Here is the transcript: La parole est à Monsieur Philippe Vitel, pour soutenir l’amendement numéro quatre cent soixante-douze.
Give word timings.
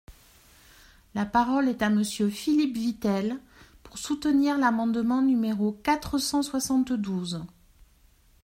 La 1.13 1.27
parole 1.27 1.69
est 1.69 1.83
à 1.83 1.91
Monsieur 1.91 2.27
Philippe 2.31 2.75
Vitel, 2.75 3.39
pour 3.83 3.99
soutenir 3.99 4.57
l’amendement 4.57 5.21
numéro 5.21 5.73
quatre 5.73 6.17
cent 6.17 6.41
soixante-douze. 6.41 7.45